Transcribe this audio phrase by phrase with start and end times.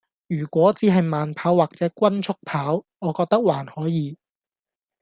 [0.27, 4.17] 如果只係慢跑或者均速跑，我覺得還可以